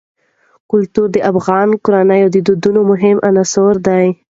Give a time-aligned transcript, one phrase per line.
[0.71, 4.05] کلتور د افغان کورنیو د دودونو مهم عنصر دی.